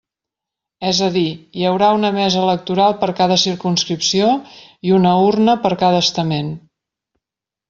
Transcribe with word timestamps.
És 0.91 1.01
a 1.07 1.09
dir, 1.17 1.25
hi 1.59 1.67
haurà 1.71 1.89
una 1.97 2.11
mesa 2.15 2.39
electoral 2.45 2.95
per 3.03 3.11
cada 3.19 3.37
circumscripció 3.43 4.31
i 4.91 4.97
una 5.01 5.13
urna 5.29 5.57
per 5.67 5.73
cada 5.85 6.03
estament. 6.09 6.51